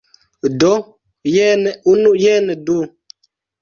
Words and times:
Do, 0.63 0.71
jen 1.35 1.71
unu 1.95 2.17
jen 2.27 2.53
du 2.67 2.83